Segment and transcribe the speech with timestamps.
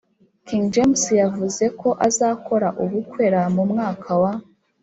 [0.45, 4.31] king james yavuzeko azakora ubukwera mu mwaka wa